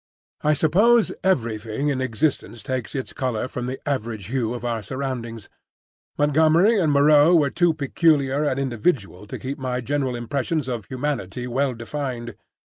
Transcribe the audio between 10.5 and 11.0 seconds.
of